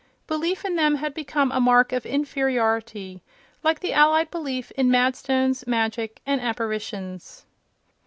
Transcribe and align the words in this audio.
Belief 0.25 0.65
in 0.65 0.77
them 0.77 0.95
had 0.95 1.13
become 1.13 1.51
a 1.51 1.59
mark 1.61 1.91
of 1.93 2.07
inferiority, 2.07 3.21
like 3.61 3.81
the 3.81 3.93
allied 3.93 4.31
belief 4.31 4.71
in 4.71 4.89
madstones, 4.89 5.67
magic 5.67 6.21
and 6.25 6.41
apparitions. 6.41 7.45